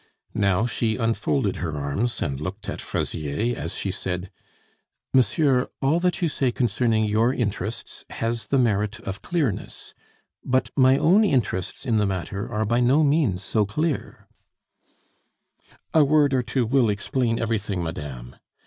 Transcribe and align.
Now 0.33 0.65
she 0.65 0.95
unfolded 0.97 1.57
her 1.57 1.77
arms, 1.77 2.23
and 2.23 2.39
looked 2.39 2.67
at 2.67 2.81
Fraisier 2.81 3.55
as 3.55 3.75
she 3.75 3.91
said, 3.91 4.31
"Monsieur, 5.13 5.67
all 5.79 5.99
that 5.99 6.23
you 6.23 6.27
say 6.27 6.51
concerning 6.51 7.03
your 7.05 7.31
interests 7.31 8.03
has 8.09 8.47
the 8.47 8.57
merit 8.57 8.99
of 9.01 9.21
clearness; 9.21 9.93
but 10.43 10.71
my 10.75 10.97
own 10.97 11.23
interests 11.23 11.85
in 11.85 11.97
the 11.99 12.07
matter 12.07 12.51
are 12.51 12.65
by 12.65 12.79
no 12.79 13.03
means 13.03 13.43
so 13.43 13.63
clear" 13.63 14.27
"A 15.93 16.03
word 16.03 16.33
or 16.33 16.41
two 16.41 16.65
will 16.65 16.89
explain 16.89 17.37
everything, 17.37 17.83
madame. 17.83 18.35